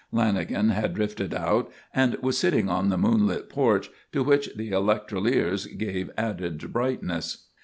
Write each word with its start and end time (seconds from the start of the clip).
Lanagan 0.11 0.71
had 0.71 0.95
drifted 0.95 1.31
out 1.31 1.71
and 1.93 2.15
was 2.23 2.35
sitting 2.35 2.67
on 2.67 2.89
the 2.89 2.97
moonlit 2.97 3.49
porch, 3.51 3.91
to 4.11 4.23
which 4.23 4.49
the 4.55 4.71
electroliers 4.71 5.67
gave 5.77 6.09
added 6.17 6.73
brightness. 6.73 7.45